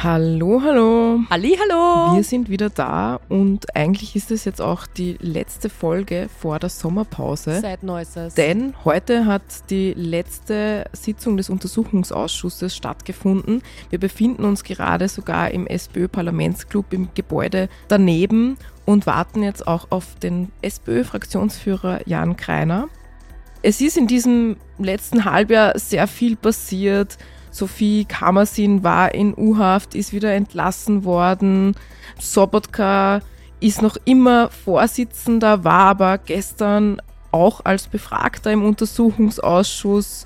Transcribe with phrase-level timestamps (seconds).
[0.00, 1.18] Hallo, hallo.
[1.28, 2.14] Halli, hallo.
[2.14, 6.68] Wir sind wieder da und eigentlich ist es jetzt auch die letzte Folge vor der
[6.68, 7.58] Sommerpause.
[7.60, 8.34] Seit Neuestes.
[8.34, 13.60] Denn heute hat die letzte Sitzung des Untersuchungsausschusses stattgefunden.
[13.90, 18.56] Wir befinden uns gerade sogar im SPÖ-Parlamentsclub im Gebäude daneben
[18.86, 22.88] und warten jetzt auch auf den SPÖ-Fraktionsführer Jan Kreiner.
[23.62, 27.18] Es ist in diesem letzten Halbjahr sehr viel passiert.
[27.58, 31.74] Sophie Kammersin war in U-Haft, ist wieder entlassen worden.
[32.20, 33.20] Sobotka
[33.58, 40.24] ist noch immer Vorsitzender, war aber gestern auch als Befragter im Untersuchungsausschuss.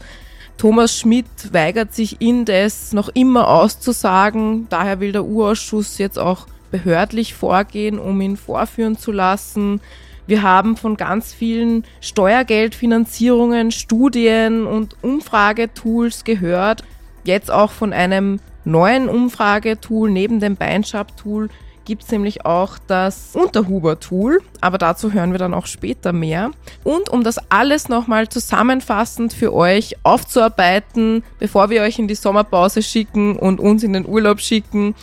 [0.59, 4.67] Thomas Schmidt weigert sich indes noch immer auszusagen.
[4.69, 9.81] Daher will der U-Ausschuss jetzt auch behördlich vorgehen, um ihn vorführen zu lassen.
[10.27, 16.85] Wir haben von ganz vielen Steuergeldfinanzierungen, Studien und Umfragetools gehört
[17.25, 21.49] jetzt auch von einem neuen Umfragetool neben dem Beinschab-Tool
[21.85, 26.51] gibt es nämlich auch das Unterhuber-Tool, aber dazu hören wir dann auch später mehr.
[26.85, 32.83] Und um das alles nochmal zusammenfassend für euch aufzuarbeiten, bevor wir euch in die Sommerpause
[32.83, 34.95] schicken und uns in den Urlaub schicken,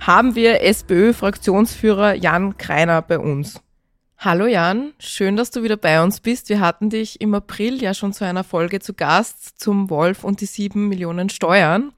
[0.00, 3.60] haben wir SPÖ-Fraktionsführer Jan Kreiner bei uns.
[4.18, 6.48] Hallo Jan, schön, dass du wieder bei uns bist.
[6.48, 10.40] Wir hatten dich im April ja schon zu einer Folge zu Gast zum Wolf und
[10.40, 11.92] die sieben Millionen Steuern.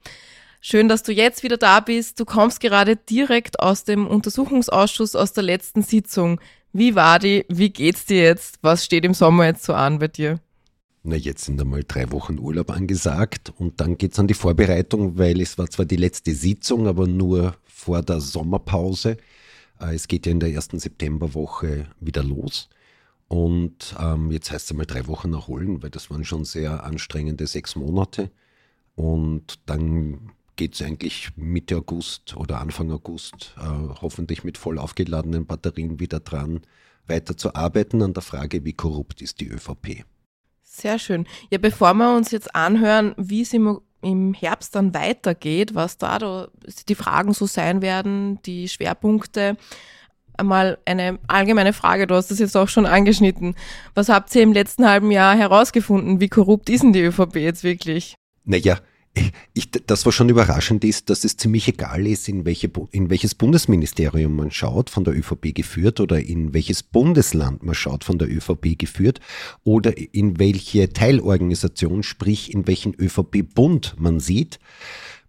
[0.59, 2.19] Schön, dass du jetzt wieder da bist.
[2.19, 6.41] Du kommst gerade direkt aus dem Untersuchungsausschuss aus der letzten Sitzung.
[6.73, 7.45] Wie war die?
[7.47, 8.59] Wie geht's dir jetzt?
[8.61, 10.41] Was steht im Sommer jetzt so an bei dir?
[11.03, 15.39] Na, jetzt sind einmal drei Wochen Urlaub angesagt und dann geht's an die Vorbereitung, weil
[15.39, 19.15] es war zwar die letzte Sitzung, aber nur vor der Sommerpause.
[19.79, 22.69] Äh, es geht ja in der ersten Septemberwoche wieder los.
[23.27, 27.45] Und ähm, jetzt heißt es einmal drei Wochen erholen, weil das waren schon sehr anstrengende
[27.45, 28.31] sechs Monate.
[28.95, 33.63] Und dann geht es eigentlich Mitte August oder Anfang August äh,
[34.01, 36.61] hoffentlich mit voll aufgeladenen Batterien wieder dran,
[37.05, 40.05] weiter zu arbeiten an der Frage, wie korrupt ist die ÖVP.
[40.63, 41.27] Sehr schön.
[41.49, 46.47] Ja, bevor wir uns jetzt anhören, wie es im im Herbst dann weitergeht, was da,
[46.87, 49.57] die Fragen so sein werden, die Schwerpunkte.
[50.37, 53.55] Einmal eine allgemeine Frage, du hast das jetzt auch schon angeschnitten.
[53.95, 56.19] Was habt ihr im letzten halben Jahr herausgefunden?
[56.19, 58.15] Wie korrupt ist denn die ÖVP jetzt wirklich?
[58.43, 58.77] Naja,
[59.53, 63.35] ich, das, was schon überraschend ist, dass es ziemlich egal ist, in, welche, in welches
[63.35, 68.29] Bundesministerium man schaut, von der ÖVP geführt, oder in welches Bundesland man schaut, von der
[68.29, 69.19] ÖVP geführt,
[69.63, 74.59] oder in welche Teilorganisation, sprich in welchen ÖVP-Bund man sieht.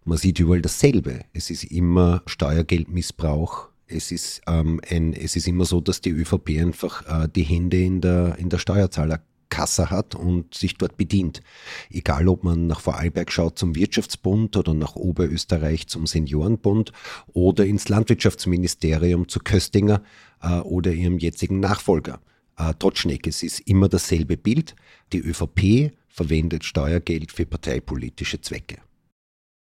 [0.05, 1.21] Man sieht überall dasselbe.
[1.33, 3.69] Es ist immer Steuergeldmissbrauch.
[3.87, 7.81] Es ist, ähm, ein, es ist immer so, dass die ÖVP einfach äh, die Hände
[7.81, 11.41] in der, in der Steuerzahler Kasse hat und sich dort bedient.
[11.89, 16.91] Egal, ob man nach Vorarlberg schaut zum Wirtschaftsbund oder nach Oberösterreich zum Seniorenbund
[17.33, 20.01] oder ins Landwirtschaftsministerium zu Köstinger
[20.41, 22.19] äh, oder ihrem jetzigen Nachfolger.
[22.57, 24.75] Äh, Trotschneck, es ist immer dasselbe Bild.
[25.13, 28.77] Die ÖVP verwendet Steuergeld für parteipolitische Zwecke.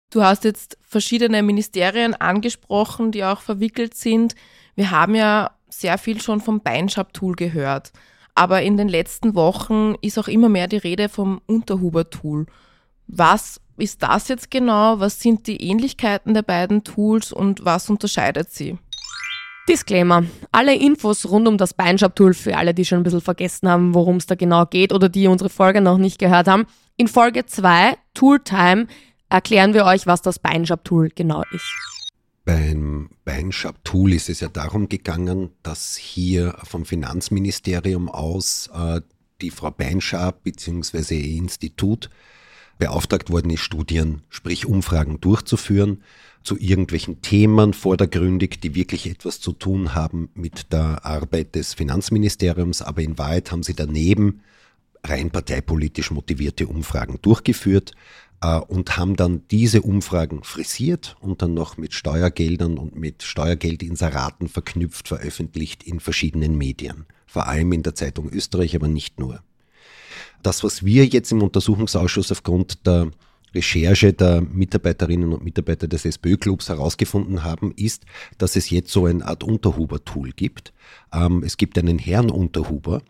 [0.09, 4.35] Du hast jetzt verschiedene Ministerien angesprochen, die auch verwickelt sind.
[4.75, 7.91] Wir haben ja sehr viel schon vom Beinschab-Tool gehört.
[8.37, 12.45] Aber in den letzten Wochen ist auch immer mehr die Rede vom Unterhuber-Tool.
[13.07, 14.99] Was ist das jetzt genau?
[14.99, 18.77] Was sind die Ähnlichkeiten der beiden Tools und was unterscheidet sie?
[19.67, 20.23] Disclaimer.
[20.51, 24.17] Alle Infos rund um das Beinshop-Tool für alle, die schon ein bisschen vergessen haben, worum
[24.17, 26.67] es da genau geht oder die unsere Folge noch nicht gehört haben.
[26.95, 28.85] In Folge 2, Tooltime,
[29.29, 31.96] erklären wir euch, was das Beinshop-Tool genau ist.
[32.47, 39.01] Beim Beinschab-Tool ist es ja darum gegangen, dass hier vom Finanzministerium aus äh,
[39.41, 41.19] die Frau Beinschab bzw.
[41.19, 42.09] ihr Institut
[42.77, 46.03] beauftragt worden ist, Studien, sprich Umfragen durchzuführen
[46.41, 52.81] zu irgendwelchen Themen vordergründig, die wirklich etwas zu tun haben mit der Arbeit des Finanzministeriums,
[52.81, 54.39] aber in Wahrheit haben sie daneben
[55.03, 57.91] rein parteipolitisch motivierte Umfragen durchgeführt,
[58.39, 65.07] und haben dann diese Umfragen frisiert und dann noch mit Steuergeldern und mit Steuergeldinseraten verknüpft
[65.07, 69.41] veröffentlicht in verschiedenen Medien, vor allem in der Zeitung Österreich, aber nicht nur.
[70.43, 73.11] Das, was wir jetzt im Untersuchungsausschuss aufgrund der
[73.55, 78.05] Recherche der Mitarbeiterinnen und Mitarbeiter des SPÖ-Clubs herausgefunden haben, ist,
[78.37, 80.73] dass es jetzt so eine Art Unterhuber-Tool gibt.
[81.11, 83.01] Ähm, es gibt einen Herrn Unterhuber.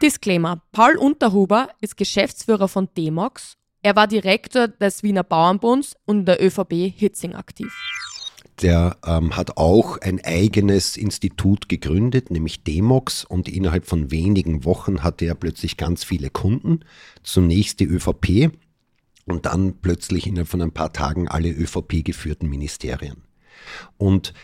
[0.00, 0.62] Disclaimer.
[0.70, 3.56] Paul Unterhuber ist Geschäftsführer von Demox
[3.88, 7.72] er war Direktor des Wiener Bauernbunds und der ÖVB Hitzing aktiv.
[8.60, 15.02] Der ähm, hat auch ein eigenes Institut gegründet, nämlich Demox, und innerhalb von wenigen Wochen
[15.02, 16.80] hatte er plötzlich ganz viele Kunden.
[17.22, 18.50] Zunächst die ÖVP
[19.24, 23.22] und dann plötzlich innerhalb von ein paar Tagen alle ÖVP geführten Ministerien.
[23.96, 24.34] Und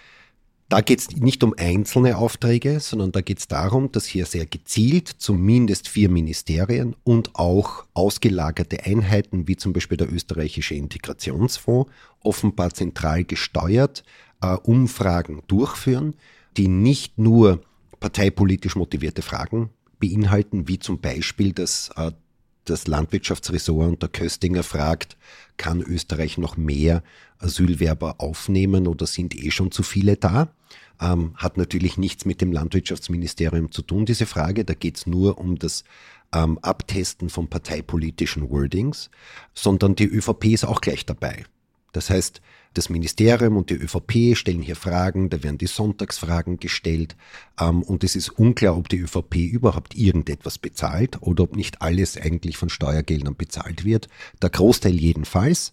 [0.69, 4.47] da geht es nicht um einzelne Aufträge, sondern da geht es darum, dass hier sehr
[4.47, 11.91] gezielt zumindest vier Ministerien und auch ausgelagerte Einheiten, wie zum Beispiel der österreichische Integrationsfonds,
[12.21, 14.05] offenbar zentral gesteuert
[14.41, 16.15] äh, Umfragen durchführen,
[16.57, 17.61] die nicht nur
[18.01, 19.71] parteipolitisch motivierte Fragen
[20.01, 22.13] beinhalten, wie zum Beispiel, dass äh,
[22.65, 25.17] das Landwirtschaftsressort und der Köstinger fragt,
[25.57, 27.03] kann Österreich noch mehr
[27.39, 30.49] Asylwerber aufnehmen oder sind eh schon zu viele da?
[31.01, 34.65] Ähm, hat natürlich nichts mit dem Landwirtschaftsministerium zu tun, diese Frage.
[34.65, 35.85] Da geht es nur um das
[36.33, 39.11] ähm, Abtesten von parteipolitischen Wordings,
[39.55, 41.45] sondern die ÖVP ist auch gleich dabei.
[41.93, 42.41] Das heißt,
[42.75, 47.17] das Ministerium und die ÖVP stellen hier Fragen, da werden die Sonntagsfragen gestellt
[47.61, 52.17] ähm, und es ist unklar, ob die ÖVP überhaupt irgendetwas bezahlt oder ob nicht alles
[52.17, 54.09] eigentlich von Steuergeldern bezahlt wird.
[54.43, 55.71] Der Großteil jedenfalls.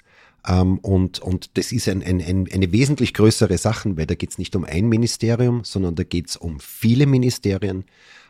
[0.47, 4.31] Ähm, und, und das ist ein, ein, ein, eine wesentlich größere Sache, weil da geht
[4.31, 7.85] es nicht um ein Ministerium, sondern da geht es um viele Ministerien,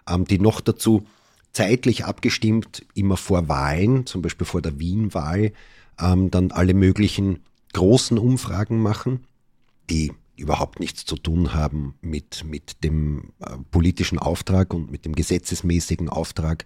[0.09, 1.06] ähm, die noch dazu
[1.53, 5.51] zeitlich abgestimmt, immer vor Wahlen, zum Beispiel vor der Wien-Wahl,
[6.00, 7.39] ähm, dann alle möglichen
[7.73, 9.25] großen Umfragen machen,
[9.89, 15.13] die überhaupt nichts zu tun haben mit, mit dem äh, politischen Auftrag und mit dem
[15.13, 16.65] gesetzesmäßigen Auftrag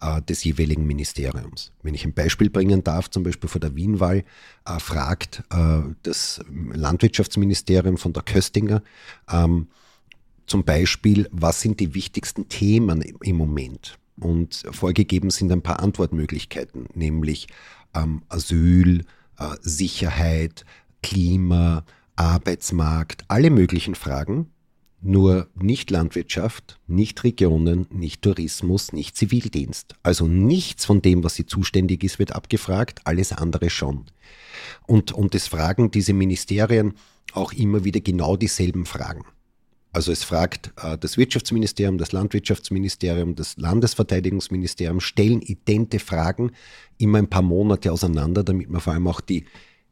[0.00, 1.72] äh, des jeweiligen Ministeriums.
[1.82, 4.24] Wenn ich ein Beispiel bringen darf, zum Beispiel vor der Wienwahl,
[4.66, 8.82] äh, fragt äh, das Landwirtschaftsministerium von der Köstinger
[9.30, 9.68] ähm,
[10.46, 13.98] zum Beispiel, was sind die wichtigsten Themen im, Moment?
[14.20, 17.48] Und vorgegeben sind ein paar Antwortmöglichkeiten, nämlich
[17.94, 19.04] ähm, Asyl,
[19.60, 20.64] Sicherheit,
[21.02, 21.84] Klima,
[22.16, 24.50] Arbeitsmarkt, alle möglichen Fragen,
[25.04, 29.94] nur nicht Landwirtschaft, nicht Regionen, nicht Tourismus, nicht Zivildienst.
[30.02, 34.06] Also nichts von dem, was sie zuständig ist, wird abgefragt, alles andere schon.
[34.86, 36.94] Und, und es fragen diese Ministerien
[37.32, 39.24] auch immer wieder genau dieselben Fragen.
[39.94, 46.50] Also es fragt äh, das Wirtschaftsministerium, das Landwirtschaftsministerium, das Landesverteidigungsministerium, stellen idente Fragen
[46.98, 49.44] immer ein paar Monate auseinander, damit man vor allem auch die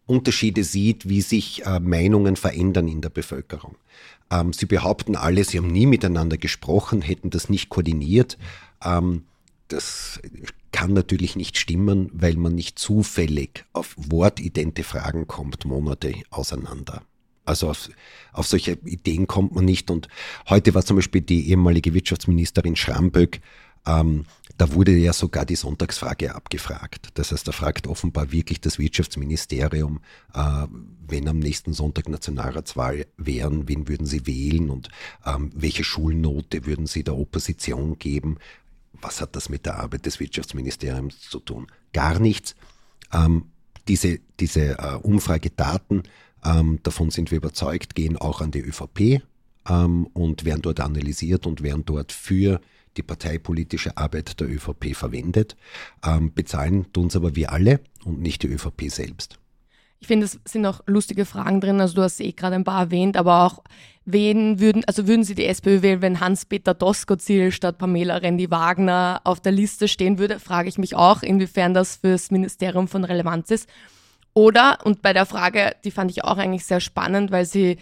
[0.06, 3.76] Unterschiede sieht, wie sich äh, Meinungen verändern in der Bevölkerung.
[4.28, 8.38] Ähm, sie behaupten alle, sie haben nie miteinander gesprochen, hätten das nicht koordiniert.
[8.84, 9.22] Ähm,
[9.68, 10.20] das
[10.72, 17.02] kann natürlich nicht stimmen, weil man nicht zufällig auf wortidente Fragen kommt, Monate auseinander.
[17.44, 17.88] Also auf,
[18.32, 19.90] auf solche Ideen kommt man nicht.
[19.90, 20.08] Und
[20.48, 23.40] heute war zum Beispiel die ehemalige Wirtschaftsministerin Schramböck,
[23.86, 24.24] ähm,
[24.58, 27.08] da wurde ja sogar die Sonntagsfrage abgefragt.
[27.14, 30.00] Das heißt, da fragt offenbar wirklich das Wirtschaftsministerium,
[30.34, 30.66] äh,
[31.06, 34.88] wenn am nächsten Sonntag Nationalratswahl wären, wen würden sie wählen und
[35.26, 38.38] ähm, welche Schulnote würden sie der Opposition geben.
[39.00, 41.66] Was hat das mit der Arbeit des Wirtschaftsministeriums zu tun?
[41.92, 42.54] Gar nichts.
[43.12, 43.46] Ähm,
[43.88, 46.04] diese diese äh, Umfragedaten
[46.44, 49.22] ähm, davon sind wir überzeugt, gehen auch an die ÖVP
[49.68, 52.60] ähm, und werden dort analysiert und werden dort für
[52.96, 55.56] die parteipolitische Arbeit der ÖVP verwendet.
[56.04, 59.38] Ähm, bezahlen tun es aber wir alle und nicht die ÖVP selbst.
[60.00, 61.80] Ich finde, es sind auch lustige Fragen drin.
[61.80, 63.62] Also du hast eh gerade ein paar erwähnt, aber auch
[64.04, 69.38] wen würden, also würden Sie die SPÖ wählen, wenn Hans-Peter Doskozil statt Pamela Rendi-Wagner auf
[69.38, 73.68] der Liste stehen würde, frage ich mich auch, inwiefern das fürs Ministerium von Relevanz ist.
[74.34, 77.78] Oder, und bei der Frage, die fand ich auch eigentlich sehr spannend, weil sie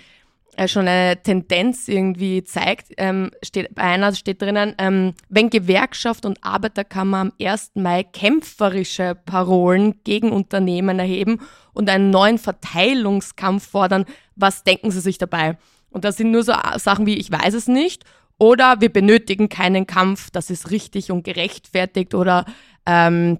[0.57, 6.27] äh, schon eine Tendenz irgendwie zeigt, ähm, steht, bei einer steht drinnen, ähm, wenn Gewerkschaft
[6.27, 7.73] und Arbeiterkammer am 1.
[7.77, 11.41] Mai kämpferische Parolen gegen Unternehmen erheben
[11.73, 15.57] und einen neuen Verteilungskampf fordern, was denken Sie sich dabei?
[15.91, 18.05] Und das sind nur so Sachen wie, ich weiß es nicht,
[18.39, 22.45] oder wir benötigen keinen Kampf, das ist richtig und gerechtfertigt, oder
[22.87, 23.39] ähm,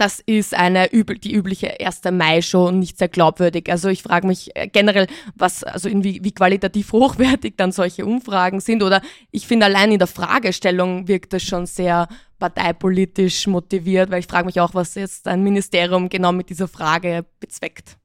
[0.00, 2.00] das ist eine übel, die übliche 1.
[2.10, 3.70] Mai-Show und nicht sehr glaubwürdig.
[3.70, 8.60] Also ich frage mich äh, generell, was, also wie, wie qualitativ hochwertig dann solche Umfragen
[8.60, 8.82] sind.
[8.82, 14.26] Oder ich finde allein in der Fragestellung wirkt das schon sehr parteipolitisch motiviert, weil ich
[14.26, 17.98] frage mich auch, was jetzt ein Ministerium genau mit dieser Frage bezweckt.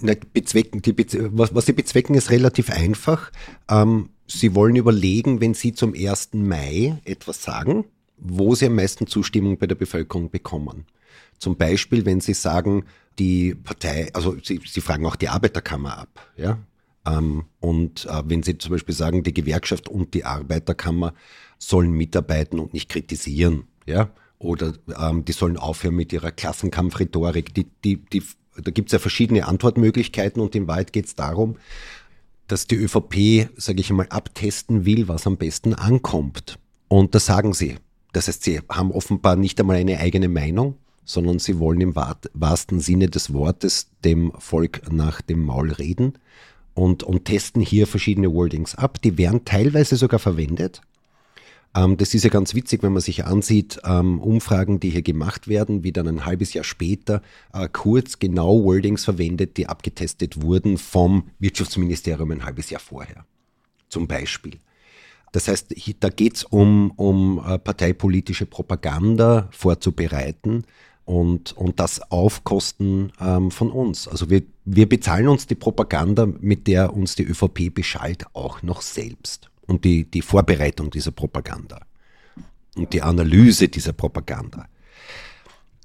[0.00, 0.94] Na, bezwecken, die,
[1.32, 3.32] was, was sie bezwecken, ist relativ einfach.
[3.68, 6.34] Ähm, sie wollen überlegen, wenn sie zum 1.
[6.34, 7.86] Mai etwas sagen,
[8.18, 10.86] wo sie am meisten Zustimmung bei der Bevölkerung bekommen.
[11.38, 12.84] Zum Beispiel, wenn Sie sagen,
[13.18, 16.58] die Partei, also Sie, Sie fragen auch die Arbeiterkammer ab, ja.
[17.06, 21.14] Ähm, und äh, wenn Sie zum Beispiel sagen, die Gewerkschaft und die Arbeiterkammer
[21.58, 27.66] sollen mitarbeiten und nicht kritisieren, ja, oder ähm, die sollen aufhören mit ihrer Klassenkampfrhetorik, die,
[27.84, 28.22] die, die,
[28.56, 31.56] da gibt es ja verschiedene Antwortmöglichkeiten und in Wahrheit geht es darum,
[32.46, 36.58] dass die ÖVP, sage ich einmal, abtesten will, was am besten ankommt.
[36.88, 37.76] Und das sagen sie.
[38.12, 40.76] Das heißt, sie haben offenbar nicht einmal eine eigene Meinung,
[41.08, 46.18] sondern sie wollen im wahrsten Sinne des Wortes dem Volk nach dem Maul reden
[46.74, 49.00] und, und testen hier verschiedene Wordings ab.
[49.00, 50.82] Die werden teilweise sogar verwendet.
[51.74, 55.48] Ähm, das ist ja ganz witzig, wenn man sich ansieht, ähm, Umfragen, die hier gemacht
[55.48, 57.22] werden, wie dann ein halbes Jahr später
[57.54, 63.24] äh, kurz genau Wordings verwendet, die abgetestet wurden vom Wirtschaftsministerium ein halbes Jahr vorher.
[63.88, 64.58] Zum Beispiel.
[65.32, 70.64] Das heißt, da geht es um, um äh, parteipolitische Propaganda vorzubereiten
[71.08, 74.06] und, und das auf Kosten ähm, von uns.
[74.06, 78.82] Also wir, wir bezahlen uns die Propaganda, mit der uns die ÖVP beschallt, auch noch
[78.82, 81.80] selbst und die, die Vorbereitung dieser Propaganda
[82.76, 84.66] und die Analyse dieser Propaganda.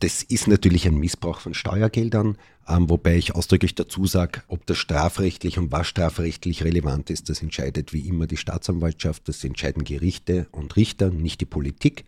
[0.04, 4.78] Das ist natürlich ein Missbrauch von Steuergeldern, ähm, wobei ich ausdrücklich dazu sage, ob das
[4.78, 10.48] strafrechtlich und was strafrechtlich relevant ist, das entscheidet wie immer die Staatsanwaltschaft, das entscheiden Gerichte
[10.52, 12.04] und Richter, nicht die Politik.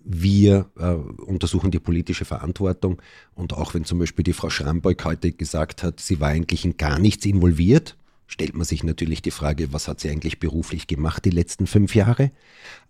[0.00, 3.00] Wir äh, untersuchen die politische Verantwortung
[3.34, 6.76] und auch wenn zum Beispiel die Frau Schrambeuk heute gesagt hat, sie war eigentlich in
[6.76, 7.96] gar nichts involviert,
[8.28, 11.94] stellt man sich natürlich die Frage, was hat sie eigentlich beruflich gemacht die letzten fünf
[11.94, 12.30] Jahre?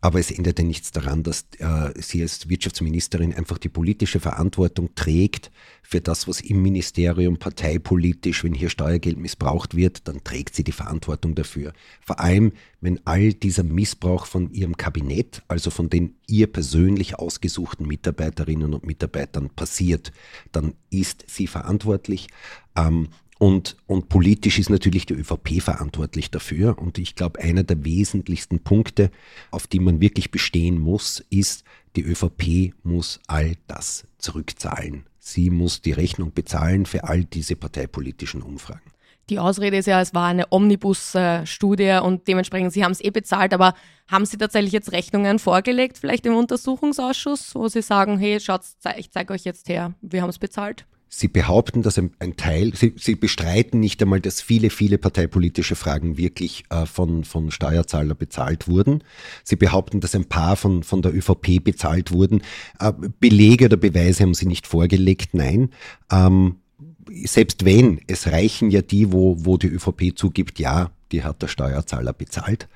[0.00, 5.50] Aber es änderte nichts daran, dass äh, sie als Wirtschaftsministerin einfach die politische Verantwortung trägt
[5.82, 10.72] für das, was im Ministerium parteipolitisch, wenn hier Steuergeld missbraucht wird, dann trägt sie die
[10.72, 11.72] Verantwortung dafür.
[12.04, 17.86] Vor allem, wenn all dieser Missbrauch von ihrem Kabinett, also von den ihr persönlich ausgesuchten
[17.86, 20.12] Mitarbeiterinnen und Mitarbeitern passiert,
[20.50, 22.26] dann ist sie verantwortlich.
[22.76, 26.76] Ähm, und, und politisch ist natürlich die ÖVP verantwortlich dafür.
[26.78, 29.10] Und ich glaube, einer der wesentlichsten Punkte,
[29.52, 31.64] auf die man wirklich bestehen muss, ist,
[31.94, 35.04] die ÖVP muss all das zurückzahlen.
[35.20, 38.90] Sie muss die Rechnung bezahlen für all diese parteipolitischen Umfragen.
[39.30, 43.52] Die Ausrede ist ja, es war eine Omnibus-Studie und dementsprechend, Sie haben es eh bezahlt,
[43.52, 43.74] aber
[44.08, 48.62] haben Sie tatsächlich jetzt Rechnungen vorgelegt, vielleicht im Untersuchungsausschuss, wo Sie sagen, hey, schaut,
[48.96, 50.86] ich zeige euch jetzt her, wir haben es bezahlt?
[51.08, 56.16] Sie behaupten, dass ein, Teil, sie, sie, bestreiten nicht einmal, dass viele, viele parteipolitische Fragen
[56.18, 59.02] wirklich äh, von, von Steuerzahler bezahlt wurden.
[59.42, 62.42] Sie behaupten, dass ein paar von, von der ÖVP bezahlt wurden.
[62.78, 65.70] Äh, Belege oder Beweise haben sie nicht vorgelegt, nein.
[66.12, 66.56] Ähm,
[67.24, 71.48] selbst wenn, es reichen ja die, wo, wo die ÖVP zugibt, ja, die hat der
[71.48, 72.68] Steuerzahler bezahlt.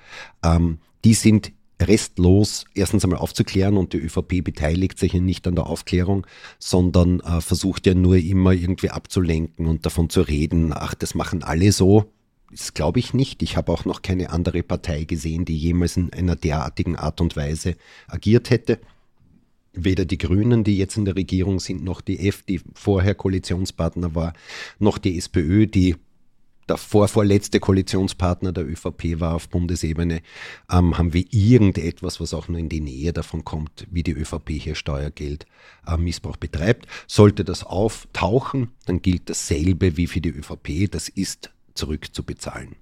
[0.42, 1.52] Ähm, die sind
[1.88, 6.26] restlos erstens einmal aufzuklären und die ÖVP beteiligt sich ja nicht an der Aufklärung,
[6.58, 11.42] sondern äh, versucht ja nur immer irgendwie abzulenken und davon zu reden, ach, das machen
[11.42, 12.12] alle so.
[12.50, 13.42] Das glaube ich nicht.
[13.42, 17.34] Ich habe auch noch keine andere Partei gesehen, die jemals in einer derartigen Art und
[17.34, 17.76] Weise
[18.08, 18.78] agiert hätte.
[19.72, 24.14] Weder die Grünen, die jetzt in der Regierung sind, noch die F, die vorher Koalitionspartner
[24.14, 24.34] war,
[24.78, 25.96] noch die SPÖ, die
[26.72, 30.22] der vorvorletzte Koalitionspartner der ÖVP war auf Bundesebene,
[30.70, 34.52] ähm, haben wir irgendetwas, was auch nur in die Nähe davon kommt, wie die ÖVP
[34.52, 35.44] hier Steuergeld
[35.86, 35.98] äh,
[36.40, 36.86] betreibt.
[37.06, 42.76] Sollte das auftauchen, dann gilt dasselbe wie für die ÖVP, das ist zurückzubezahlen.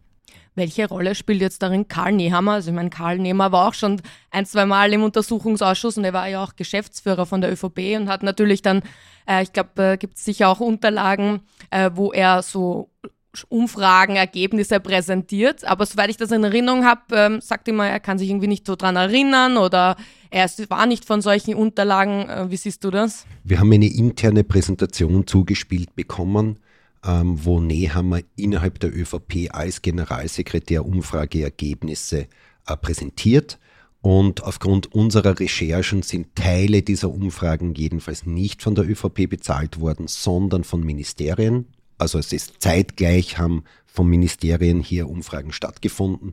[0.55, 2.53] Welche Rolle spielt jetzt darin Karl Nehammer?
[2.53, 6.13] Also ich meine, Karl Nehammer war auch schon ein, zwei Mal im Untersuchungsausschuss und er
[6.13, 8.83] war ja auch Geschäftsführer von der ÖVP und hat natürlich dann,
[9.27, 12.89] äh, ich glaube, äh, gibt es sicher auch Unterlagen, äh, wo er so
[13.49, 15.65] Umfragen, Ergebnisse präsentiert.
[15.65, 18.67] Aber soweit ich das in Erinnerung habe, ähm, sagt immer, er kann sich irgendwie nicht
[18.67, 19.97] so dran erinnern oder
[20.31, 22.29] er war nicht von solchen Unterlagen.
[22.29, 23.27] Äh, wie siehst du das?
[23.45, 26.59] Wir haben eine interne Präsentation zugespielt bekommen,
[27.05, 32.27] ähm, wo Nehammer innerhalb der ÖVP als Generalsekretär Umfrageergebnisse
[32.67, 33.59] äh, präsentiert.
[34.03, 40.09] Und aufgrund unserer Recherchen sind Teile dieser Umfragen jedenfalls nicht von der ÖVP bezahlt worden,
[40.09, 41.67] sondern von Ministerien,
[42.01, 46.33] also es ist zeitgleich, haben von Ministerien hier Umfragen stattgefunden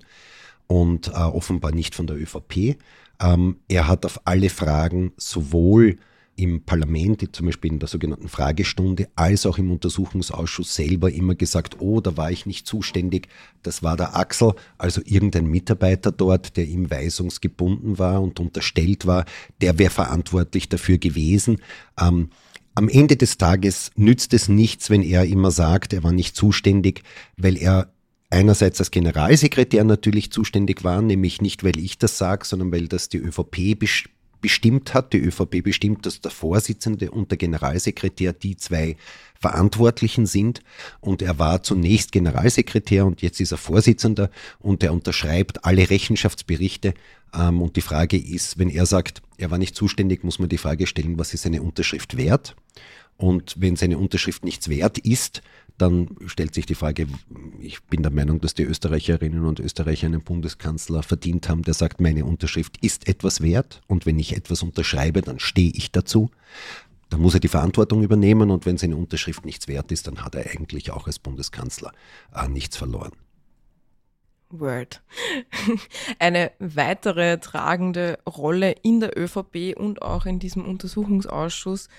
[0.67, 2.77] und äh, offenbar nicht von der ÖVP.
[3.19, 5.97] Ähm, er hat auf alle Fragen sowohl
[6.37, 11.81] im Parlament, zum Beispiel in der sogenannten Fragestunde, als auch im Untersuchungsausschuss selber immer gesagt,
[11.81, 13.27] oh, da war ich nicht zuständig,
[13.63, 19.25] das war der Axel, also irgendein Mitarbeiter dort, der ihm weisungsgebunden war und unterstellt war,
[19.61, 21.59] der wäre verantwortlich dafür gewesen.
[21.99, 22.29] Ähm,
[22.77, 27.01] am Ende des Tages nützt es nichts, wenn er immer sagt, er war nicht zuständig,
[27.35, 27.91] weil er
[28.29, 33.09] einerseits als Generalsekretär natürlich zuständig war, nämlich nicht, weil ich das sage, sondern weil das
[33.09, 33.79] die ÖVP
[34.47, 35.11] bestimmt hat.
[35.11, 38.95] Die ÖVP bestimmt, dass der Vorsitzende und der Generalsekretär die zwei
[39.41, 40.61] Verantwortlichen sind.
[41.01, 46.93] Und er war zunächst Generalsekretär und jetzt ist er Vorsitzender und er unterschreibt alle Rechenschaftsberichte.
[47.33, 50.57] Ähm, und die Frage ist, wenn er sagt, er war nicht zuständig, muss man die
[50.57, 52.55] Frage stellen, was ist seine Unterschrift wert?
[53.17, 55.41] Und wenn seine Unterschrift nichts wert ist,
[55.77, 57.07] dann stellt sich die Frage,
[57.59, 62.01] ich bin der Meinung, dass die Österreicherinnen und Österreicher einen Bundeskanzler verdient haben, der sagt,
[62.01, 66.31] meine Unterschrift ist etwas wert und wenn ich etwas unterschreibe, dann stehe ich dazu.
[67.09, 70.35] Dann muss er die Verantwortung übernehmen und wenn seine Unterschrift nichts wert ist, dann hat
[70.35, 71.91] er eigentlich auch als Bundeskanzler
[72.33, 73.11] äh, nichts verloren.
[74.49, 75.01] Word.
[76.19, 81.89] Eine weitere tragende Rolle in der ÖVP und auch in diesem Untersuchungsausschuss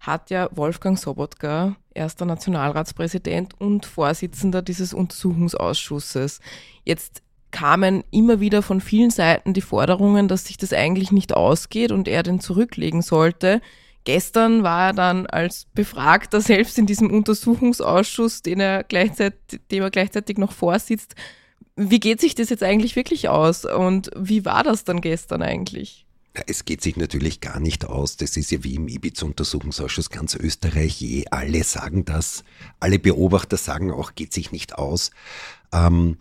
[0.00, 6.40] hat ja Wolfgang Sobotka, erster Nationalratspräsident und Vorsitzender dieses Untersuchungsausschusses.
[6.84, 11.92] Jetzt kamen immer wieder von vielen Seiten die Forderungen, dass sich das eigentlich nicht ausgeht
[11.92, 13.60] und er den zurücklegen sollte.
[14.04, 19.90] Gestern war er dann als Befragter selbst in diesem Untersuchungsausschuss, den er gleichzeitig, dem er
[19.90, 21.14] gleichzeitig noch vorsitzt.
[21.76, 26.07] Wie geht sich das jetzt eigentlich wirklich aus und wie war das dann gestern eigentlich?
[26.46, 28.16] Es geht sich natürlich gar nicht aus.
[28.16, 31.00] Das ist ja wie im Ibiza-Untersuchungsausschuss ganz Österreich.
[31.00, 32.44] Je alle sagen das.
[32.80, 35.10] Alle Beobachter sagen auch, geht sich nicht aus.
[35.72, 36.18] Ähm,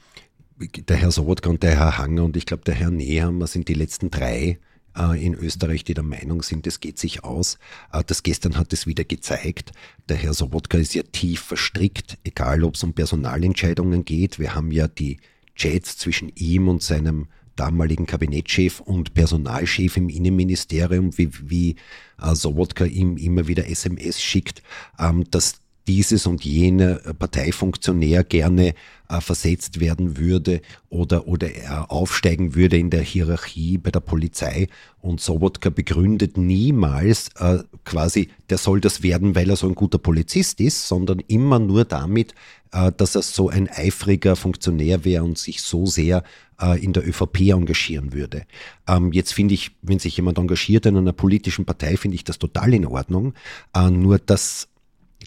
[0.59, 3.75] der Herr Sobotka und der Herr Hanger und ich glaube der Herr Nehammer sind die
[3.75, 4.57] letzten drei
[4.97, 7.57] äh, in Österreich, die der Meinung sind, es geht sich aus.
[7.93, 9.71] Äh, das gestern hat es wieder gezeigt.
[10.09, 14.39] Der Herr Sobotka ist ja tief verstrickt, egal ob es um Personalentscheidungen geht.
[14.39, 15.17] Wir haben ja die
[15.55, 17.27] Chats zwischen ihm und seinem
[17.59, 21.75] damaligen Kabinettschef und Personalchef im Innenministerium, wie, wie
[22.21, 24.63] äh, Sobotka ihm immer wieder SMS schickt,
[24.99, 28.73] ähm, dass dieses und jene Parteifunktionär gerne
[29.09, 34.67] äh, versetzt werden würde oder, oder er aufsteigen würde in der Hierarchie bei der Polizei.
[34.99, 39.97] Und Sobotka begründet niemals äh, quasi, der soll das werden, weil er so ein guter
[39.97, 42.35] Polizist ist, sondern immer nur damit, äh,
[42.69, 46.23] dass er so ein eifriger Funktionär wäre und sich so sehr
[46.61, 48.45] äh, in der ÖVP engagieren würde.
[48.87, 52.39] Ähm, jetzt finde ich, wenn sich jemand engagiert in einer politischen Partei, finde ich das
[52.39, 53.33] total in Ordnung.
[53.75, 54.67] Äh, nur dass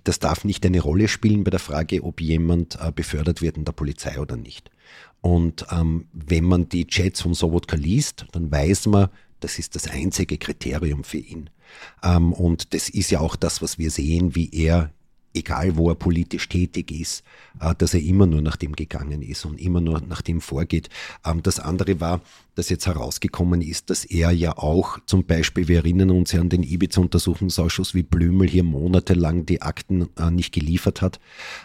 [0.04, 3.64] das darf nicht eine Rolle spielen bei der Frage, ob jemand äh, befördert wird in
[3.64, 4.70] der Polizei oder nicht.
[5.20, 9.08] Und ähm, wenn man die Chats von Sobotka liest, dann weiß man,
[9.40, 11.50] das ist das einzige Kriterium für ihn.
[12.02, 14.90] Ähm, und das ist ja auch das, was wir sehen, wie er
[15.34, 17.22] egal wo er politisch tätig ist,
[17.60, 20.88] äh, dass er immer nur nach dem gegangen ist und immer nur nach dem vorgeht.
[21.24, 22.20] Ähm, das andere war,
[22.54, 26.48] dass jetzt herausgekommen ist, dass er ja auch zum Beispiel, wir erinnern uns ja an
[26.48, 31.20] den Ibiza-Untersuchungsausschuss, wie Blümel hier monatelang die Akten äh, nicht geliefert hat.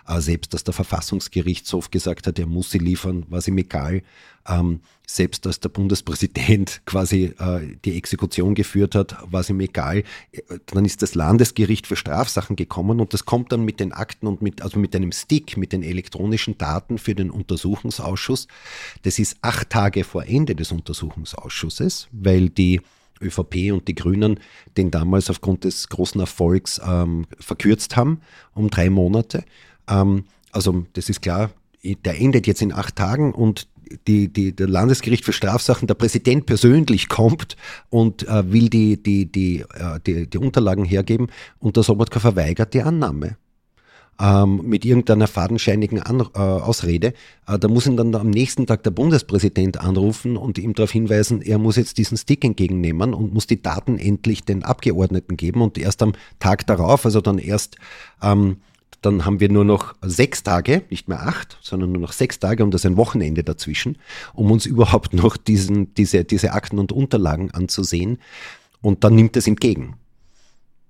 [0.07, 4.03] Äh, selbst, dass der Verfassungsgerichtshof gesagt hat, er muss sie liefern, war ihm egal.
[4.47, 10.03] Ähm, selbst als der Bundespräsident quasi äh, die Exekution geführt hat, war es ihm egal.
[10.67, 14.41] Dann ist das Landesgericht für Strafsachen gekommen und das kommt dann mit den Akten und
[14.41, 18.47] mit, also mit einem Stick, mit den elektronischen Daten für den Untersuchungsausschuss.
[19.03, 22.81] Das ist acht Tage vor Ende des Untersuchungsausschusses, weil die
[23.21, 24.39] ÖVP und die Grünen
[24.77, 28.21] den damals aufgrund des großen Erfolgs ähm, verkürzt haben
[28.53, 29.45] um drei Monate.
[29.87, 31.51] Ähm, also das ist klar,
[31.93, 33.67] der endet jetzt in acht Tagen und
[34.07, 37.55] die, die, der Landesgericht für Strafsachen, der Präsident persönlich kommt
[37.89, 41.27] und äh, will die, die, die, äh, die, die Unterlagen hergeben
[41.59, 43.37] und der Sobotka verweigert die Annahme.
[44.17, 47.13] Ähm, mit irgendeiner fadenscheinigen An äh, Ausrede.
[47.47, 51.41] Äh, da muss ihn dann am nächsten Tag der Bundespräsident anrufen und ihm darauf hinweisen,
[51.41, 55.77] er muss jetzt diesen Stick entgegennehmen und muss die Daten endlich den Abgeordneten geben und
[55.77, 57.75] erst am Tag darauf, also dann erst
[58.21, 58.55] ähm,
[59.05, 62.63] dann haben wir nur noch sechs Tage, nicht mehr acht, sondern nur noch sechs Tage
[62.63, 63.97] und das ist ein Wochenende dazwischen,
[64.33, 68.19] um uns überhaupt noch diesen, diese, diese Akten und Unterlagen anzusehen.
[68.81, 69.95] Und dann nimmt es entgegen.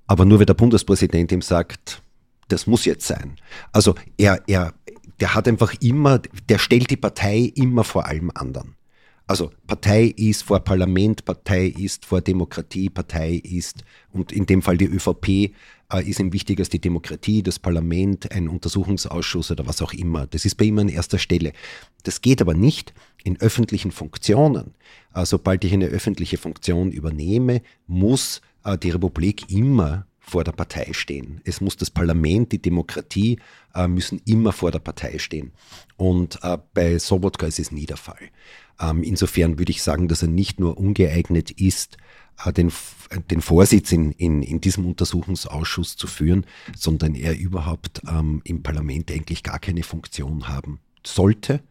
[0.07, 2.01] Aber nur weil der Bundespräsident ihm sagt,
[2.47, 3.37] das muss jetzt sein.
[3.71, 4.73] Also er, er,
[5.19, 8.75] der hat einfach immer, der stellt die Partei immer vor allem anderen.
[9.27, 14.77] Also Partei ist vor Parlament, Partei ist vor Demokratie, Partei ist, und in dem Fall
[14.77, 15.55] die ÖVP,
[15.93, 20.27] ist ihm wichtiger als die Demokratie, das Parlament, ein Untersuchungsausschuss oder was auch immer.
[20.27, 21.53] Das ist bei ihm an erster Stelle.
[22.03, 22.93] Das geht aber nicht
[23.23, 24.73] in öffentlichen Funktionen.
[25.13, 30.91] Äh, sobald ich eine öffentliche Funktion übernehme, muss äh, die Republik immer vor der Partei
[30.93, 31.39] stehen.
[31.43, 33.39] Es muss das Parlament, die Demokratie
[33.75, 35.51] äh, müssen immer vor der Partei stehen.
[35.97, 38.29] Und äh, bei Sobotka ist es nie der Fall.
[38.79, 41.99] Ähm, insofern würde ich sagen, dass er nicht nur ungeeignet ist, äh,
[42.55, 42.71] den,
[43.31, 46.45] den Vorsitz in, in, in diesem Untersuchungsausschuss zu führen,
[46.75, 51.61] sondern er überhaupt ähm, im Parlament eigentlich gar keine Funktion haben sollte,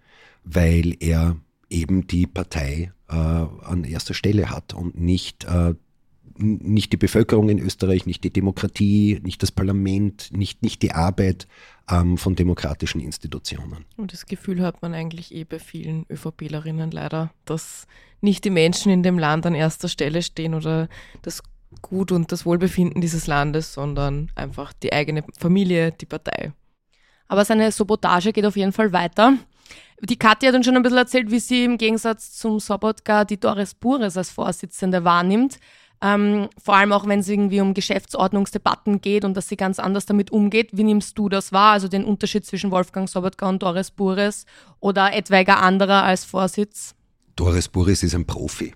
[0.44, 1.36] weil er
[1.70, 5.74] eben die Partei äh, an erster Stelle hat und nicht äh,
[6.36, 11.46] nicht die Bevölkerung in Österreich, nicht die Demokratie, nicht das Parlament, nicht, nicht die Arbeit
[11.90, 13.84] ähm, von demokratischen Institutionen.
[13.96, 17.86] Und das Gefühl hat man eigentlich eh bei vielen ÖVPlerinnen leider, dass
[18.20, 20.88] nicht die Menschen in dem Land an erster Stelle stehen oder
[21.22, 21.42] das
[21.82, 26.52] Gut und das Wohlbefinden dieses Landes, sondern einfach die eigene Familie, die Partei.
[27.26, 29.34] Aber seine Sabotage geht auf jeden Fall weiter.
[30.00, 33.40] Die Katja hat uns schon ein bisschen erzählt, wie sie im Gegensatz zum Sobotka die
[33.40, 35.58] Doris Bures als Vorsitzende wahrnimmt.
[36.02, 40.06] Ähm, vor allem auch, wenn es irgendwie um Geschäftsordnungsdebatten geht und dass sie ganz anders
[40.06, 40.70] damit umgeht.
[40.72, 41.72] Wie nimmst du das wahr?
[41.72, 44.44] Also den Unterschied zwischen Wolfgang Sobotka und Doris Bures
[44.80, 46.94] oder etwaiger anderer als Vorsitz?
[47.36, 48.74] Doris Bures ist ein Profi.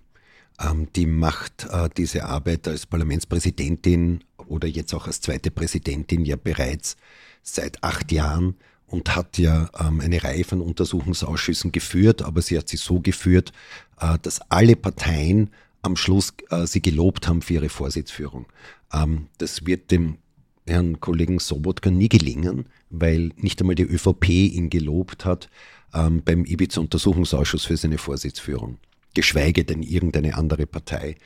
[0.60, 6.36] Ähm, die macht äh, diese Arbeit als Parlamentspräsidentin oder jetzt auch als zweite Präsidentin ja
[6.36, 6.96] bereits
[7.42, 12.68] seit acht Jahren und hat ja ähm, eine Reihe von Untersuchungsausschüssen geführt, aber sie hat
[12.68, 13.52] sie so geführt,
[14.00, 15.50] äh, dass alle Parteien
[15.88, 18.46] am Schluss äh, sie gelobt haben für ihre Vorsitzführung.
[18.92, 20.18] Ähm, das wird dem
[20.66, 25.48] Herrn Kollegen Sobotka nie gelingen, weil nicht einmal die ÖVP ihn gelobt hat
[25.94, 28.78] ähm, beim Ibiza-Untersuchungsausschuss für seine Vorsitzführung
[29.14, 31.16] geschweige denn irgendeine andere Partei.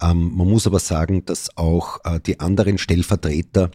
[0.00, 3.72] Ähm, man muss aber sagen, dass auch äh, die anderen Stellvertreter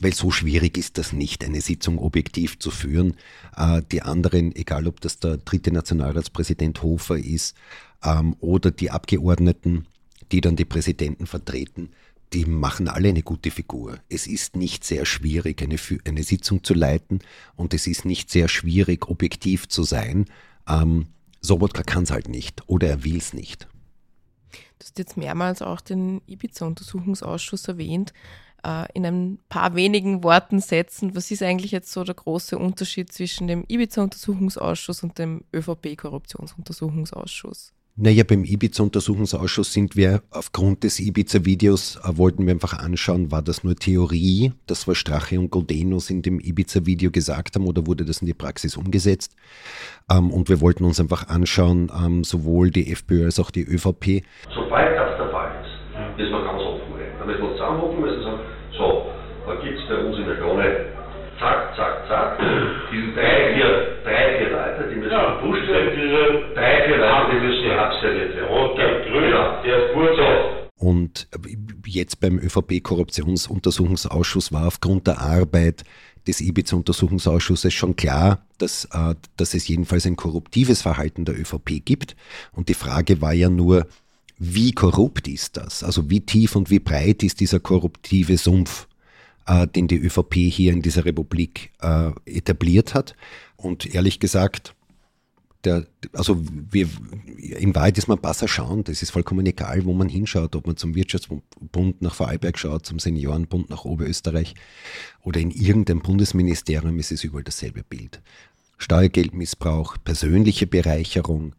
[0.00, 3.14] weil so schwierig ist das nicht, eine Sitzung objektiv zu führen.
[3.56, 7.56] Äh, die anderen, egal ob das der dritte Nationalratspräsident Hofer ist
[8.02, 9.86] ähm, oder die Abgeordneten,
[10.32, 11.90] die dann die Präsidenten vertreten,
[12.32, 13.98] die machen alle eine gute Figur.
[14.08, 17.20] Es ist nicht sehr schwierig, eine, eine Sitzung zu leiten
[17.56, 20.26] und es ist nicht sehr schwierig, objektiv zu sein.
[20.68, 21.06] Ähm,
[21.40, 23.68] Sobotka kann es halt nicht oder er will es nicht.
[24.52, 28.12] Du hast jetzt mehrmals auch den Ibiza-Untersuchungsausschuss erwähnt.
[28.64, 33.10] Äh, in ein paar wenigen Worten setzen, was ist eigentlich jetzt so der große Unterschied
[33.12, 37.72] zwischen dem Ibiza-Untersuchungsausschuss und dem ÖVP-Korruptionsuntersuchungsausschuss?
[37.96, 43.62] Naja, beim Ibiza-Untersuchungsausschuss sind wir aufgrund des Ibiza-Videos, äh, wollten wir einfach anschauen, war das
[43.64, 48.22] nur Theorie, das was Strache und Goldenus in dem Ibiza-Video gesagt haben oder wurde das
[48.22, 49.34] in die Praxis umgesetzt?
[50.10, 54.22] Ähm, und wir wollten uns einfach anschauen, ähm, sowohl die FPÖ als auch die ÖVP.
[54.54, 55.68] Sobald das der Fall ist,
[56.16, 57.18] müssen wir ganz offen reden.
[57.18, 58.40] Da müssen wir zusammenhocken, müssen sagen,
[58.78, 59.10] so,
[59.46, 60.86] da gibt es bei uns in der Krone
[61.76, 66.54] zack, zack, zack, diese drei, vier, drei, vier Leute, die müssen ja, gepusht werden.
[66.54, 68.48] Drei, vier Leute, die müssen abserviert werden.
[68.48, 69.62] Rot, gelb, grün, genau.
[69.62, 70.24] der ist gut so.
[70.80, 71.28] Und
[71.86, 75.84] jetzt beim ÖVP-Korruptionsuntersuchungsausschuss war aufgrund der Arbeit
[76.26, 82.16] des Ibiza-Untersuchungsausschusses schon klar, dass, äh, dass es jedenfalls ein korruptives Verhalten der ÖVP gibt.
[82.52, 83.86] Und die Frage war ja nur,
[84.38, 85.84] wie korrupt ist das?
[85.84, 88.86] Also wie tief und wie breit ist dieser korruptive Sumpf?
[89.46, 93.14] Äh, den die ÖVP hier in dieser Republik äh, etabliert hat.
[93.56, 94.74] Und ehrlich gesagt,
[95.64, 96.88] der, also wir,
[97.36, 100.76] in Wahrheit ist man besser schauen, das ist vollkommen egal, wo man hinschaut, ob man
[100.76, 104.54] zum Wirtschaftsbund nach Vorarlberg schaut, zum Seniorenbund nach Oberösterreich
[105.22, 108.22] oder in irgendein Bundesministerium ist es überall dasselbe Bild.
[108.78, 111.54] Steuergeldmissbrauch, persönliche Bereicherung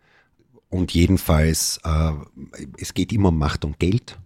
[0.70, 2.14] und jedenfalls, äh,
[2.80, 4.18] es geht immer um Macht und Geld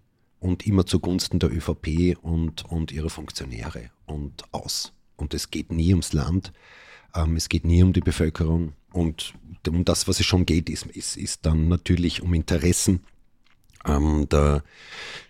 [0.45, 4.93] und immer zugunsten der ÖVP und, und ihrer Funktionäre und aus.
[5.15, 6.53] Und es geht nie ums Land,
[7.15, 9.33] ähm, es geht nie um die Bevölkerung und
[9.67, 12.99] um das, was es schon geht, ist, ist, ist dann natürlich um Interessen
[13.85, 14.63] ähm, der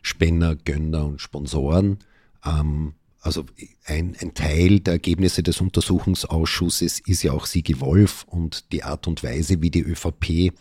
[0.01, 1.99] Spender, Gönner und Sponsoren.
[2.43, 3.45] Ähm, also
[3.85, 9.07] ein, ein, Teil der Ergebnisse des Untersuchungsausschusses ist ja auch Sigi Wolf und die Art
[9.07, 10.53] und Weise, wie die ÖVP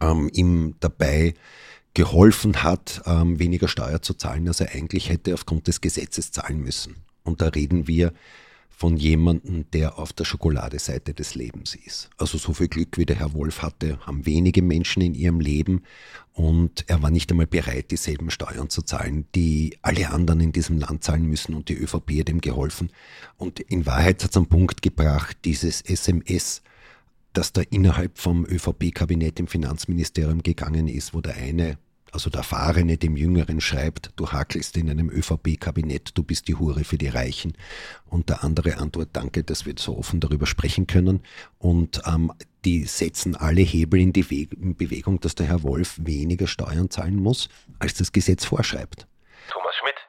[0.00, 1.34] ähm, ihm dabei
[1.96, 6.60] geholfen hat, ähm, weniger Steuer zu zahlen, als er eigentlich hätte aufgrund des Gesetzes zahlen
[6.62, 6.96] müssen.
[7.24, 8.12] Und da reden wir
[8.68, 12.10] von jemandem, der auf der Schokoladeseite des Lebens ist.
[12.18, 15.84] Also so viel Glück, wie der Herr Wolf hatte, haben wenige Menschen in ihrem Leben
[16.34, 20.78] und er war nicht einmal bereit, dieselben Steuern zu zahlen, die alle anderen in diesem
[20.78, 22.90] Land zahlen müssen und die ÖVP hat ihm geholfen.
[23.38, 26.60] Und in Wahrheit hat es am Punkt gebracht, dieses SMS,
[27.32, 31.78] das da innerhalb vom ÖVP-Kabinett im Finanzministerium gegangen ist, wo der eine
[32.16, 36.82] also der Erfahrene dem Jüngeren schreibt, du hakelst in einem ÖVP-Kabinett, du bist die Hure
[36.82, 37.58] für die Reichen.
[38.08, 41.22] Und der andere antwortet, danke, dass wir so offen darüber sprechen können.
[41.58, 42.32] Und ähm,
[42.64, 47.50] die setzen alle Hebel in, die Bewegung, dass der Herr Wolf weniger Steuern zahlen muss,
[47.80, 49.06] als das Gesetz vorschreibt.
[49.50, 50.00] Thomas Schmidt,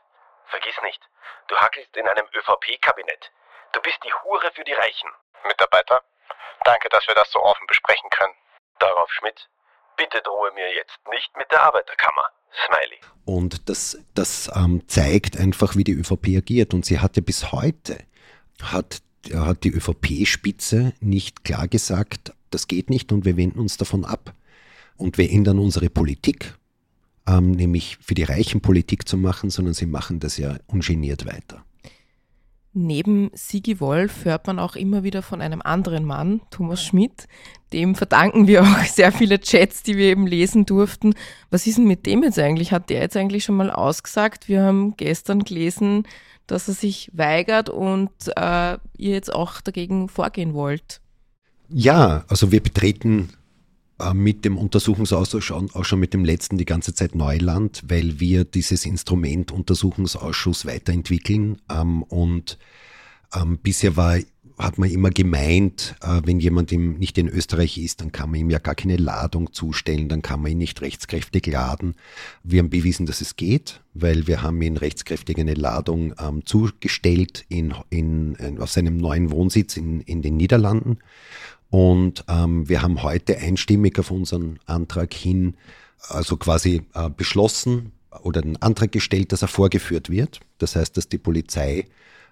[0.45, 1.01] vergiss nicht,
[1.49, 3.31] du hackelst in einem ÖVP-Kabinett.
[3.73, 5.09] Du bist die Hure für die Reichen.
[5.45, 6.01] Mitarbeiter,
[6.63, 8.33] danke, dass wir das so offen besprechen können.
[8.79, 9.49] Darauf Schmidt,
[9.97, 12.23] Bitte drohe mir jetzt nicht mit der Arbeiterkammer.
[12.65, 12.99] Smiley.
[13.25, 16.73] Und das, das ähm, zeigt einfach, wie die ÖVP agiert.
[16.73, 17.97] Und sie hat ja bis heute,
[18.61, 19.01] hat,
[19.33, 24.33] hat die ÖVP-Spitze nicht klar gesagt, das geht nicht und wir wenden uns davon ab.
[24.95, 26.55] Und wir ändern unsere Politik,
[27.27, 31.63] ähm, nämlich für die Reichen Politik zu machen, sondern sie machen das ja ungeniert weiter.
[32.73, 37.27] Neben Sigi Wolf hört man auch immer wieder von einem anderen Mann, Thomas Schmidt.
[37.73, 41.15] Dem verdanken wir auch sehr viele Chats, die wir eben lesen durften.
[41.49, 42.71] Was ist denn mit dem jetzt eigentlich?
[42.71, 44.47] Hat der jetzt eigentlich schon mal ausgesagt?
[44.47, 46.03] Wir haben gestern gelesen,
[46.45, 51.01] dass er sich weigert und äh, ihr jetzt auch dagegen vorgehen wollt.
[51.69, 53.29] Ja, also wir betreten
[54.13, 58.85] mit dem Untersuchungsausschuss auch schon mit dem letzten die ganze Zeit Neuland, weil wir dieses
[58.85, 61.59] Instrument Untersuchungsausschuss weiterentwickeln.
[61.69, 62.57] Ähm, und
[63.35, 64.17] ähm, bisher war
[64.57, 68.49] hat man immer gemeint, äh, wenn jemand nicht in Österreich ist, dann kann man ihm
[68.49, 71.95] ja gar keine Ladung zustellen, dann kann man ihn nicht rechtskräftig laden.
[72.43, 77.45] Wir haben bewiesen, dass es geht, weil wir haben ihm rechtskräftig eine Ladung ähm, zugestellt
[77.49, 80.97] in, in, auf seinem neuen Wohnsitz in, in den Niederlanden.
[81.69, 85.55] Und ähm, wir haben heute einstimmig auf unseren Antrag hin,
[86.07, 87.91] also quasi äh, beschlossen
[88.23, 90.39] oder einen Antrag gestellt, dass er vorgeführt wird.
[90.59, 91.85] Das heißt, dass die Polizei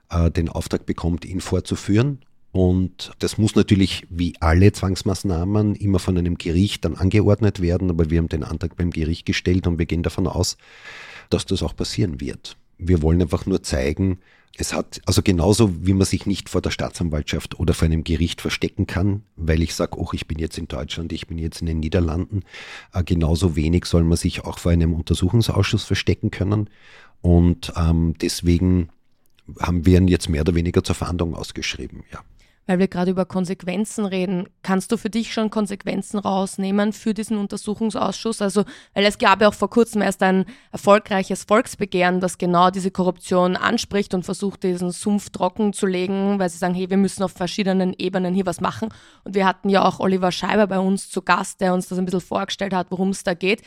[0.10, 2.20] äh, den Auftrag bekommt, ihn vorzuführen.
[2.52, 8.10] Und das muss natürlich wie alle Zwangsmaßnahmen immer von einem Gericht dann angeordnet werden, aber
[8.10, 10.56] wir haben den Antrag beim Gericht gestellt und wir gehen davon aus,
[11.30, 12.56] dass das auch passieren wird.
[12.78, 14.20] Wir wollen einfach nur zeigen,
[14.58, 18.42] es hat, also genauso wie man sich nicht vor der Staatsanwaltschaft oder vor einem Gericht
[18.42, 21.68] verstecken kann, weil ich sage, oh, ich bin jetzt in Deutschland, ich bin jetzt in
[21.68, 22.44] den Niederlanden,
[22.94, 26.70] äh, genauso wenig soll man sich auch vor einem Untersuchungsausschuss verstecken können.
[27.22, 28.90] Und ähm, deswegen
[29.60, 32.20] haben wir ihn jetzt mehr oder weniger zur Fahndung ausgeschrieben, ja.
[32.68, 37.38] Weil wir gerade über Konsequenzen reden, kannst du für dich schon Konsequenzen rausnehmen für diesen
[37.38, 38.42] Untersuchungsausschuss?
[38.42, 42.90] Also, weil es gab ja auch vor kurzem erst ein erfolgreiches Volksbegehren, das genau diese
[42.90, 47.24] Korruption anspricht und versucht, diesen Sumpf trocken zu legen, weil sie sagen, hey, wir müssen
[47.24, 48.90] auf verschiedenen Ebenen hier was machen.
[49.24, 52.06] Und wir hatten ja auch Oliver Scheiber bei uns zu Gast, der uns das ein
[52.06, 53.62] bisschen vorgestellt hat, worum es da geht.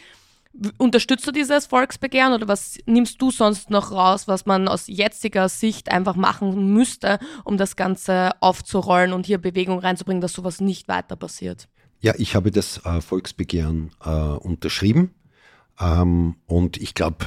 [0.77, 5.49] Unterstützt du dieses Volksbegehren oder was nimmst du sonst noch raus, was man aus jetziger
[5.49, 10.89] Sicht einfach machen müsste, um das Ganze aufzurollen und hier Bewegung reinzubringen, dass sowas nicht
[10.89, 11.69] weiter passiert?
[12.01, 15.15] Ja, ich habe das äh, Volksbegehren äh, unterschrieben
[15.81, 17.27] ähm, und ich glaube,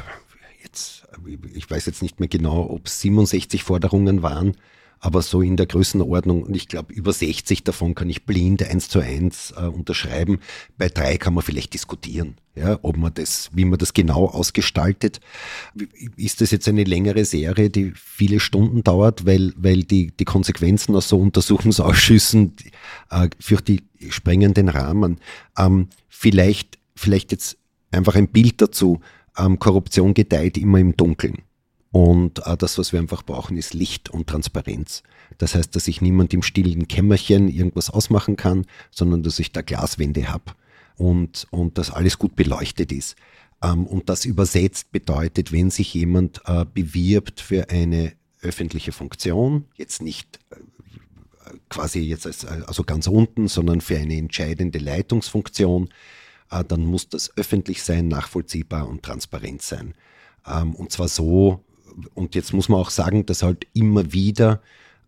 [0.63, 1.07] jetzt,
[1.53, 4.57] ich weiß jetzt nicht mehr genau, ob es 67 Forderungen waren,
[5.03, 8.87] aber so in der Größenordnung, und ich glaube, über 60 davon kann ich blind eins
[8.87, 10.39] zu eins äh, unterschreiben.
[10.77, 15.19] Bei drei kann man vielleicht diskutieren, ja, ob man das, wie man das genau ausgestaltet.
[16.17, 20.95] Ist das jetzt eine längere Serie, die viele Stunden dauert, weil, weil die, die Konsequenzen
[20.95, 22.55] aus so Untersuchungsausschüssen
[23.09, 25.19] äh, für die sprengen den Rahmen.
[25.57, 27.57] Ähm, vielleicht, vielleicht jetzt
[27.89, 29.01] einfach ein Bild dazu.
[29.35, 31.39] Ähm, Korruption gedeiht immer im Dunkeln.
[31.91, 35.03] Und äh, das, was wir einfach brauchen, ist Licht und Transparenz.
[35.37, 39.61] Das heißt, dass ich niemand im stillen Kämmerchen irgendwas ausmachen kann, sondern dass ich da
[39.61, 40.53] Glaswände habe
[40.95, 43.15] und, und dass alles gut beleuchtet ist.
[43.61, 50.01] Ähm, und das übersetzt bedeutet, wenn sich jemand äh, bewirbt für eine öffentliche Funktion, jetzt
[50.01, 50.55] nicht äh,
[51.69, 55.89] quasi jetzt als, also ganz unten, sondern für eine entscheidende Leitungsfunktion,
[56.51, 59.93] äh, dann muss das öffentlich sein, nachvollziehbar und transparent sein.
[60.47, 61.63] Ähm, und zwar so,
[62.13, 64.61] und jetzt muss man auch sagen, dass halt immer wieder,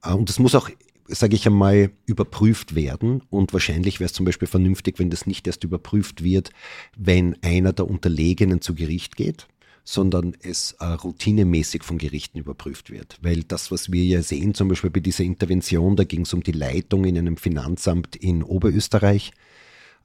[0.04, 0.70] äh, und das muss auch,
[1.08, 3.22] sage ich einmal, überprüft werden.
[3.30, 6.52] Und wahrscheinlich wäre es zum Beispiel vernünftig, wenn das nicht erst überprüft wird,
[6.98, 9.48] wenn einer der Unterlegenen zu Gericht geht
[9.86, 13.18] sondern es äh, routinemäßig von Gerichten überprüft wird.
[13.22, 16.42] Weil das, was wir ja sehen, zum Beispiel bei dieser Intervention, da ging es um
[16.42, 19.34] die Leitung in einem Finanzamt in Oberösterreich,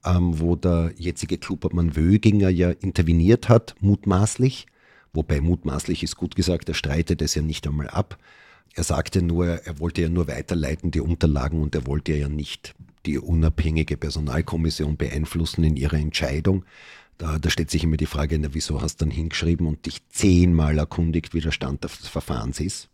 [0.05, 4.65] ähm, wo der jetzige Klubobmann Wöginger ja interveniert hat, mutmaßlich
[5.13, 8.17] wobei mutmaßlich ist gut gesagt, er streitet es ja nicht einmal ab.
[8.75, 12.75] Er sagte nur, er wollte ja nur weiterleiten die Unterlagen und er wollte ja nicht
[13.05, 16.65] die unabhängige Personalkommission beeinflussen in ihrer Entscheidung.
[17.17, 20.07] Da, da stellt sich immer die Frage, na, wieso hast du dann hingeschrieben und dich
[20.09, 22.89] zehnmal erkundigt, wie der Stand des Verfahrens ist.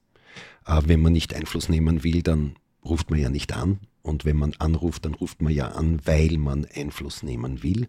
[0.66, 3.80] Äh, wenn man nicht Einfluss nehmen will, dann ruft man ja nicht an.
[4.02, 7.88] Und wenn man anruft, dann ruft man ja an, weil man Einfluss nehmen will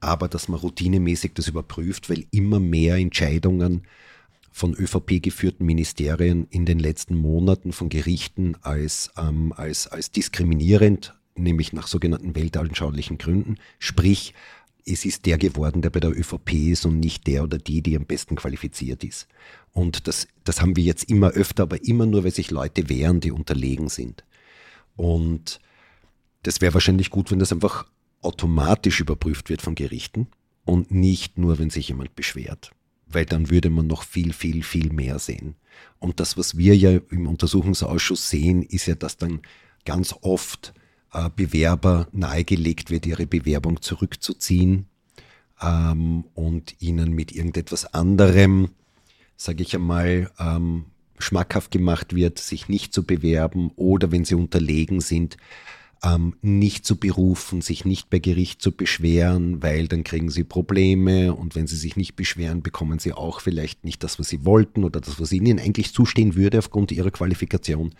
[0.00, 3.82] aber dass man routinemäßig das überprüft, weil immer mehr Entscheidungen
[4.50, 11.14] von ÖVP geführten Ministerien in den letzten Monaten von Gerichten als, ähm, als, als diskriminierend,
[11.36, 14.34] nämlich nach sogenannten weltanschaulichen Gründen, sprich,
[14.84, 17.96] es ist der geworden, der bei der ÖVP ist und nicht der oder die, die
[17.96, 19.28] am besten qualifiziert ist.
[19.72, 23.20] Und das, das haben wir jetzt immer öfter, aber immer nur, weil sich Leute wehren,
[23.20, 24.24] die unterlegen sind.
[24.96, 25.60] Und
[26.42, 27.86] das wäre wahrscheinlich gut, wenn das einfach
[28.22, 30.28] automatisch überprüft wird von Gerichten
[30.64, 32.72] und nicht nur, wenn sich jemand beschwert.
[33.06, 35.54] Weil dann würde man noch viel, viel, viel mehr sehen.
[35.98, 39.40] Und das, was wir ja im Untersuchungsausschuss sehen, ist ja, dass dann
[39.84, 40.74] ganz oft
[41.12, 44.86] äh, Bewerber nahegelegt wird, ihre Bewerbung zurückzuziehen
[45.62, 48.70] ähm, und ihnen mit irgendetwas anderem,
[49.36, 50.84] sage ich einmal, ähm,
[51.18, 55.36] schmackhaft gemacht wird, sich nicht zu bewerben oder wenn sie unterlegen sind,
[56.02, 61.34] ähm, nicht zu berufen, sich nicht bei Gericht zu beschweren, weil dann kriegen sie Probleme
[61.34, 64.84] und wenn sie sich nicht beschweren, bekommen sie auch vielleicht nicht das, was sie wollten
[64.84, 67.94] oder das, was ihnen eigentlich zustehen würde aufgrund ihrer Qualifikation.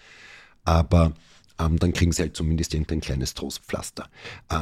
[0.64, 1.12] Aber
[1.58, 4.08] ähm, dann kriegen sie halt zumindest irgendein kleines Trostpflaster.
[4.48, 4.60] Äh,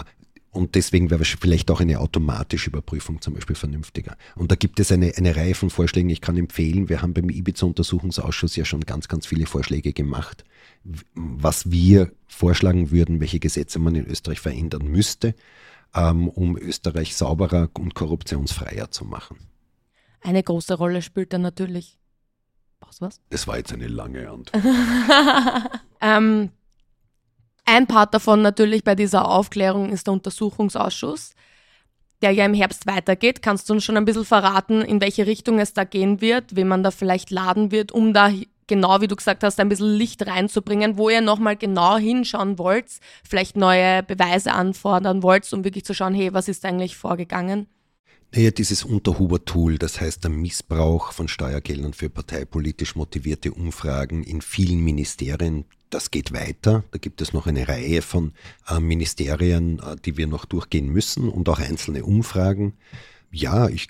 [0.56, 4.16] Und deswegen wäre vielleicht auch eine automatische Überprüfung zum Beispiel vernünftiger.
[4.36, 6.08] Und da gibt es eine, eine Reihe von Vorschlägen.
[6.08, 10.46] Ich kann empfehlen, wir haben beim Ibiza-Untersuchungsausschuss ja schon ganz, ganz viele Vorschläge gemacht,
[11.14, 15.34] was wir vorschlagen würden, welche Gesetze man in Österreich verändern müsste,
[15.94, 19.36] ähm, um Österreich sauberer und korruptionsfreier zu machen.
[20.22, 21.98] Eine große Rolle spielt dann natürlich.
[22.80, 23.20] Was, was?
[23.28, 24.64] Das war jetzt eine lange Antwort.
[26.00, 26.50] ähm,
[27.66, 31.34] ein Part davon natürlich bei dieser Aufklärung ist der Untersuchungsausschuss,
[32.22, 33.42] der ja im Herbst weitergeht.
[33.42, 36.68] Kannst du uns schon ein bisschen verraten, in welche Richtung es da gehen wird, wen
[36.68, 38.30] man da vielleicht laden wird, um da
[38.66, 42.86] genau, wie du gesagt hast, ein bisschen Licht reinzubringen, wo ihr nochmal genau hinschauen wollt,
[43.22, 47.68] vielleicht neue Beweise anfordern wollt, um wirklich zu schauen, hey, was ist eigentlich vorgegangen?
[48.34, 54.80] Naja, dieses Unterhuber-Tool, das heißt der Missbrauch von Steuergeldern für parteipolitisch motivierte Umfragen in vielen
[54.80, 56.84] Ministerien, das geht weiter.
[56.90, 58.32] Da gibt es noch eine Reihe von
[58.68, 62.74] äh, Ministerien, äh, die wir noch durchgehen müssen und auch einzelne Umfragen.
[63.30, 63.88] Ja, ich,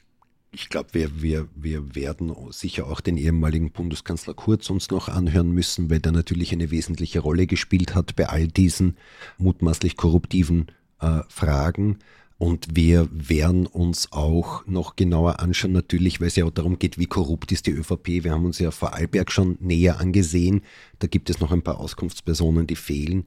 [0.52, 5.50] ich glaube, wir, wir, wir werden sicher auch den ehemaligen Bundeskanzler Kurz uns noch anhören
[5.50, 8.96] müssen, weil der natürlich eine wesentliche Rolle gespielt hat bei all diesen
[9.38, 10.66] mutmaßlich korruptiven
[11.00, 11.98] äh, Fragen.
[12.38, 16.98] Und wir werden uns auch noch genauer anschauen, natürlich, weil es ja auch darum geht,
[16.98, 18.24] wie korrupt ist die ÖVP.
[18.24, 20.60] Wir haben uns ja Vorarlberg schon näher angesehen.
[20.98, 23.24] Da gibt es noch ein paar Auskunftspersonen, die fehlen.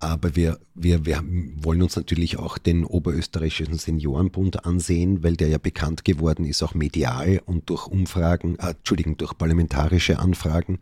[0.00, 1.22] Aber wir, wir, wir
[1.56, 6.74] wollen uns natürlich auch den Oberösterreichischen Seniorenbund ansehen, weil der ja bekannt geworden ist, auch
[6.74, 10.78] medial und durch Umfragen, äh, Entschuldigung, durch parlamentarische Anfragen,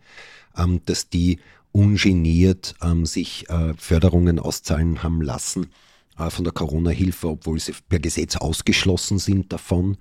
[0.57, 1.41] ähm, dass die
[1.73, 5.69] ungeniert ähm, sich äh, Förderungen auszahlen haben lassen
[6.17, 9.97] von der Corona-Hilfe, obwohl sie per Gesetz ausgeschlossen sind davon.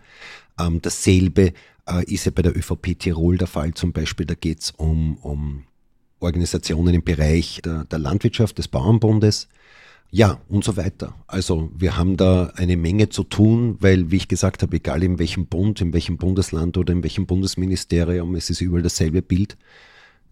[0.60, 1.54] Ähm, dasselbe
[1.88, 4.26] äh, ist ja bei der ÖVP Tirol der Fall zum Beispiel.
[4.26, 5.64] Da geht es um, um
[6.20, 9.48] Organisationen im Bereich der, der Landwirtschaft, des Bauernbundes.
[10.12, 11.14] Ja, und so weiter.
[11.28, 15.20] Also wir haben da eine Menge zu tun, weil, wie ich gesagt habe, egal in
[15.20, 19.58] welchem Bund, in welchem Bundesland oder in welchem Bundesministerium, es ist überall dasselbe Bild.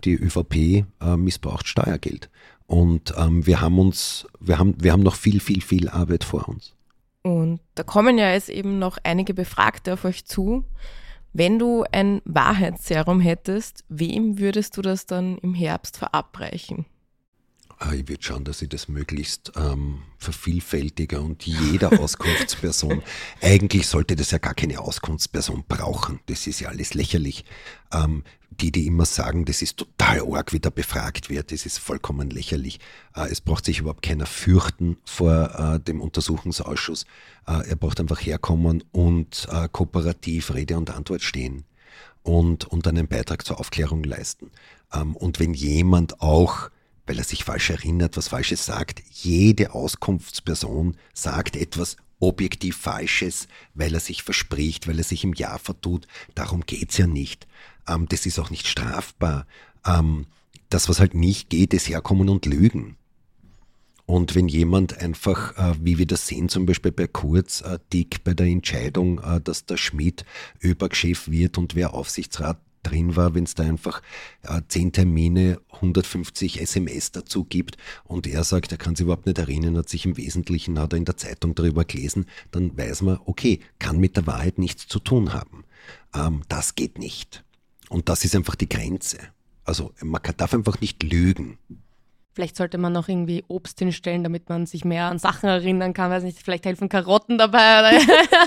[0.05, 2.29] Die ÖVP äh, missbraucht Steuergeld.
[2.73, 6.49] Und ähm, wir haben uns, wir haben, wir haben noch viel, viel, viel Arbeit vor
[6.49, 6.73] uns.
[7.21, 10.65] Und da kommen ja jetzt eben noch einige Befragte auf euch zu.
[11.33, 16.87] Wenn du ein Wahrheitsserum hättest, wem würdest du das dann im Herbst verabreichen?
[17.85, 23.03] Ah, ich würde schauen, dass ich das möglichst ähm, vervielfältiger und jeder Auskunftsperson,
[23.41, 27.43] eigentlich sollte das ja gar keine Auskunftsperson brauchen, das ist ja alles lächerlich.
[27.91, 31.77] Ähm, die, die immer sagen, das ist total arg, wie da befragt wird, das ist
[31.77, 32.79] vollkommen lächerlich.
[33.17, 37.03] Äh, es braucht sich überhaupt keiner fürchten vor äh, dem Untersuchungsausschuss.
[37.47, 41.65] Äh, er braucht einfach herkommen und äh, kooperativ Rede und Antwort stehen
[42.21, 44.51] und, und einen Beitrag zur Aufklärung leisten.
[44.93, 46.69] Ähm, und wenn jemand auch
[47.05, 49.03] weil er sich falsch erinnert, was Falsches sagt.
[49.11, 55.57] Jede Auskunftsperson sagt etwas objektiv Falsches, weil er sich verspricht, weil er sich im Ja
[55.57, 56.07] vertut.
[56.35, 57.47] Darum geht's ja nicht.
[57.87, 59.45] Ähm, das ist auch nicht strafbar.
[59.85, 60.27] Ähm,
[60.69, 62.95] das, was halt nicht geht, ist herkommen und lügen.
[64.05, 68.23] Und wenn jemand einfach, äh, wie wir das sehen, zum Beispiel bei Kurz, äh, dick
[68.23, 70.25] bei der Entscheidung, äh, dass der Schmidt
[70.59, 74.01] Überchef wird und wer Aufsichtsrat drin war, wenn es da einfach
[74.43, 79.39] äh, 10 Termine, 150 SMS dazu gibt und er sagt, er kann sich überhaupt nicht
[79.39, 83.19] erinnern, hat sich im Wesentlichen, hat er in der Zeitung darüber gelesen, dann weiß man,
[83.25, 85.63] okay, kann mit der Wahrheit nichts zu tun haben.
[86.13, 87.43] Ähm, das geht nicht.
[87.89, 89.19] Und das ist einfach die Grenze.
[89.65, 91.57] Also man darf einfach nicht lügen.
[92.33, 96.09] Vielleicht sollte man noch irgendwie Obst hinstellen, damit man sich mehr an Sachen erinnern kann.
[96.09, 97.99] Weiß nicht, vielleicht helfen Karotten dabei.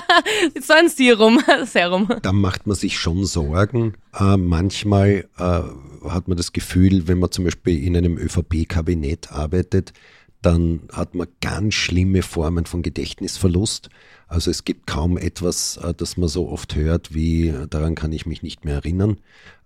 [0.61, 1.39] so ein Serum.
[1.65, 2.09] Serum.
[2.21, 3.93] Da macht man sich schon Sorgen.
[4.13, 5.61] Äh, manchmal äh,
[6.09, 9.93] hat man das Gefühl, wenn man zum Beispiel in einem ÖVP-Kabinett arbeitet,
[10.41, 13.89] dann hat man ganz schlimme Formen von Gedächtnisverlust.
[14.27, 18.25] Also es gibt kaum etwas, äh, das man so oft hört, wie daran kann ich
[18.25, 19.17] mich nicht mehr erinnern.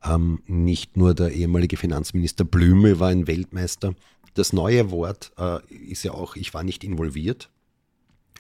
[0.03, 3.95] Ähm, nicht nur der ehemalige Finanzminister Blüme war ein Weltmeister.
[4.33, 7.49] Das neue Wort äh, ist ja auch, ich war nicht involviert.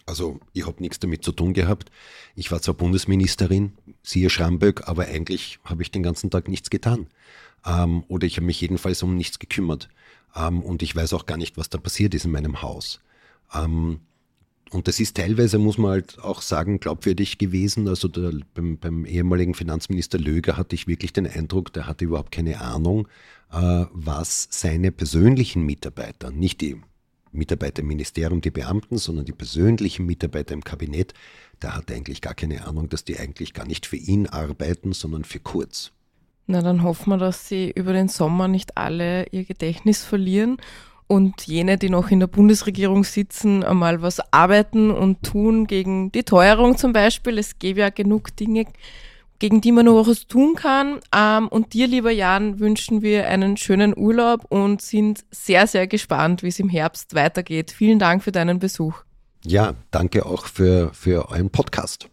[0.05, 1.91] Also ich habe nichts damit zu tun gehabt.
[2.35, 7.07] Ich war zwar Bundesministerin, siehe Schramböck, aber eigentlich habe ich den ganzen Tag nichts getan.
[7.65, 9.89] Ähm, oder ich habe mich jedenfalls um nichts gekümmert.
[10.35, 12.99] Ähm, und ich weiß auch gar nicht, was da passiert ist in meinem Haus.
[13.53, 13.99] Ähm,
[14.71, 17.89] und das ist teilweise, muss man halt auch sagen, glaubwürdig gewesen.
[17.89, 22.31] Also der, beim, beim, ehemaligen Finanzminister Löger hatte ich wirklich den Eindruck, der hatte überhaupt
[22.31, 23.07] keine Ahnung,
[23.51, 26.81] äh, was seine persönlichen Mitarbeiter, nicht die
[27.33, 31.13] Mitarbeiter im Ministerium, die Beamten, sondern die persönlichen Mitarbeiter im Kabinett,
[31.61, 35.25] der hatte eigentlich gar keine Ahnung, dass die eigentlich gar nicht für ihn arbeiten, sondern
[35.25, 35.91] für Kurz.
[36.47, 40.57] Na, dann hoffen wir, dass sie über den Sommer nicht alle ihr Gedächtnis verlieren
[41.11, 46.23] und jene, die noch in der Bundesregierung sitzen, einmal was arbeiten und tun gegen die
[46.23, 47.37] Teuerung zum Beispiel.
[47.37, 48.65] Es gäbe ja genug Dinge,
[49.37, 51.01] gegen die man noch was tun kann.
[51.13, 56.43] Ähm, und dir, lieber Jan, wünschen wir einen schönen Urlaub und sind sehr, sehr gespannt,
[56.43, 57.71] wie es im Herbst weitergeht.
[57.71, 59.03] Vielen Dank für deinen Besuch.
[59.43, 62.07] Ja, danke auch für, für euren Podcast.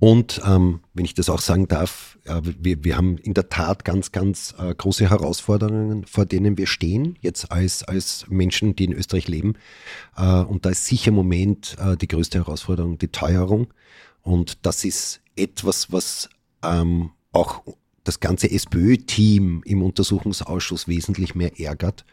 [0.00, 3.84] Und ähm, wenn ich das auch sagen darf, äh, wir, wir haben in der Tat
[3.84, 8.92] ganz, ganz äh, große Herausforderungen, vor denen wir stehen, jetzt als, als Menschen, die in
[8.92, 9.54] Österreich leben.
[10.16, 13.68] Äh, und da ist sicher im Moment äh, die größte Herausforderung die Teuerung.
[14.22, 16.28] Und das ist etwas, was
[16.62, 17.62] ähm, auch
[18.04, 22.04] das ganze SPÖ-Team im Untersuchungsausschuss wesentlich mehr ärgert,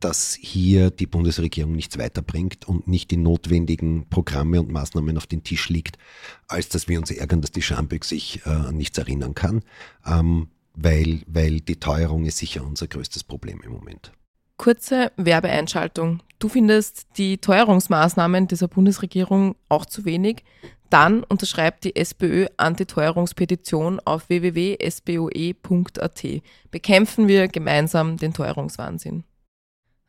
[0.00, 5.42] dass hier die Bundesregierung nichts weiterbringt und nicht die notwendigen Programme und Maßnahmen auf den
[5.42, 5.98] Tisch liegt,
[6.46, 9.62] als dass wir uns ärgern, dass die Schambeck sich äh, an nichts erinnern kann,
[10.06, 14.12] ähm, weil, weil die Teuerung ist sicher unser größtes Problem im Moment.
[14.56, 16.20] Kurze Werbeeinschaltung.
[16.38, 20.44] Du findest die Teuerungsmaßnahmen dieser Bundesregierung auch zu wenig?
[20.90, 26.26] Dann unterschreibt die SPÖ Antiteuerungspetition auf www.sboe.at.
[26.70, 29.24] Bekämpfen wir gemeinsam den Teuerungswahnsinn.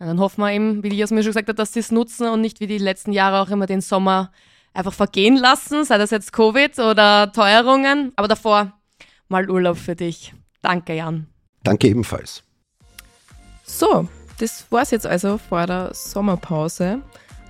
[0.07, 2.41] Dann hoffen wir eben, wie die mir schon gesagt hat, dass sie es nutzen und
[2.41, 4.31] nicht wie die letzten Jahre auch immer den Sommer
[4.73, 8.13] einfach vergehen lassen, sei das jetzt Covid oder Teuerungen.
[8.15, 8.73] Aber davor
[9.27, 10.33] mal Urlaub für dich.
[10.61, 11.27] Danke, Jan.
[11.63, 12.43] Danke ebenfalls.
[13.63, 14.07] So,
[14.39, 17.01] das war's jetzt also vor der Sommerpause.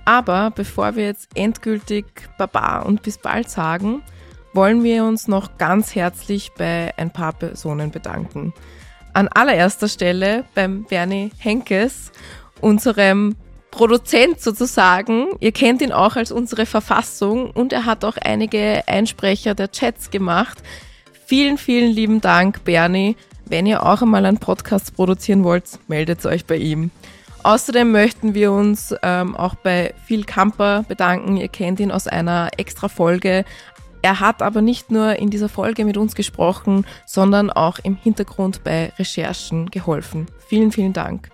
[0.04, 4.02] Aber bevor wir jetzt endgültig Baba und bis bald sagen,
[4.52, 8.52] wollen wir uns noch ganz herzlich bei ein paar Personen bedanken.
[9.12, 12.12] An allererster Stelle beim Bernie Henkes,
[12.60, 13.36] unserem
[13.70, 15.28] Produzent sozusagen.
[15.40, 20.10] Ihr kennt ihn auch als unsere Verfassung und er hat auch einige Einsprecher der Chats
[20.10, 20.58] gemacht.
[21.26, 23.16] Vielen, vielen lieben Dank, Bernie.
[23.46, 26.90] Wenn ihr auch einmal einen Podcast produzieren wollt, meldet euch bei ihm.
[27.42, 31.36] Außerdem möchten wir uns ähm, auch bei Phil Kamper bedanken.
[31.36, 33.44] Ihr kennt ihn aus einer extra Folge.
[34.02, 38.62] Er hat aber nicht nur in dieser Folge mit uns gesprochen, sondern auch im Hintergrund
[38.64, 40.26] bei Recherchen geholfen.
[40.48, 41.30] Vielen, vielen Dank.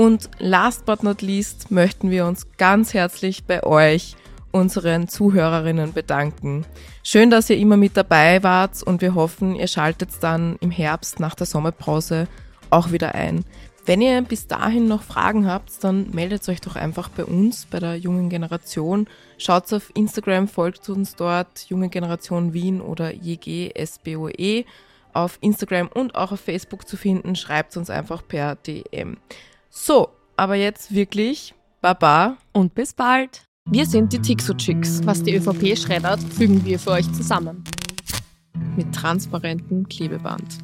[0.00, 4.16] Und last but not least möchten wir uns ganz herzlich bei euch
[4.50, 6.64] unseren Zuhörerinnen bedanken.
[7.02, 11.20] Schön, dass ihr immer mit dabei wart und wir hoffen, ihr schaltet dann im Herbst
[11.20, 12.28] nach der Sommerpause
[12.70, 13.44] auch wieder ein.
[13.84, 17.78] Wenn ihr bis dahin noch Fragen habt, dann meldet euch doch einfach bei uns, bei
[17.78, 19.06] der jungen Generation.
[19.36, 24.64] Schaut auf Instagram, folgt uns dort, junge Generation Wien oder JGSBOE
[25.12, 27.36] auf Instagram und auch auf Facebook zu finden.
[27.36, 29.18] Schreibt uns einfach per DM.
[29.72, 33.44] So, aber jetzt wirklich Baba und bis bald.
[33.70, 35.06] Wir sind die Tixo-Chicks.
[35.06, 37.62] Was die ÖVP schreddert, fügen wir für euch zusammen.
[38.76, 40.58] Mit transparentem Klebeband.